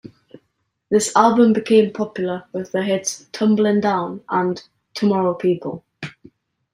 [0.89, 4.59] This album became popular with the hits "Tumblin' Down" and
[4.95, 5.85] "Tomorrow People".